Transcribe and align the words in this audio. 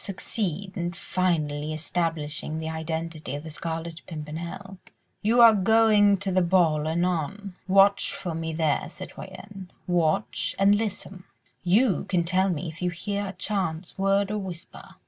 —succeed 0.03 0.75
in 0.75 0.91
finally 0.91 1.71
establishing 1.71 2.57
the 2.57 2.67
identity 2.67 3.35
of 3.35 3.43
the 3.43 3.51
Scarlet 3.51 4.01
Pimpernel.... 4.07 4.79
You 5.21 5.41
are 5.41 5.53
going 5.53 6.17
to 6.17 6.31
the 6.31 6.41
ball 6.41 6.87
anon.... 6.87 7.53
Watch 7.67 8.11
for 8.15 8.33
me 8.33 8.51
there, 8.51 8.89
citoyenne, 8.89 9.69
watch 9.85 10.55
and 10.57 10.73
listen.... 10.73 11.25
You 11.61 12.05
can 12.05 12.23
tell 12.23 12.49
me 12.49 12.67
if 12.67 12.81
you 12.81 12.89
hear 12.89 13.27
a 13.27 13.33
chance 13.33 13.95
word 13.95 14.31
or 14.31 14.39
whisper. 14.39 14.95